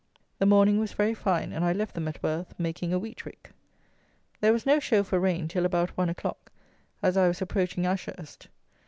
[0.39, 3.51] The morning was very fine, and I left them at Worth, making a wheat rick.
[4.39, 6.51] There was no show for rain till about one o'clock,
[7.03, 8.47] as I was approaching Ashurst.